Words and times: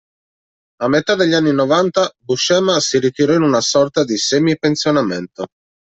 A 0.79 0.87
metà 0.87 1.13
degli 1.13 1.33
anni 1.35 1.53
novanta 1.53 2.11
Buscema 2.17 2.79
si 2.79 2.97
ritirò 2.97 3.35
in 3.35 3.43
una 3.43 3.61
sorta 3.61 4.03
di 4.03 4.17
semi-pensionamento. 4.17 5.45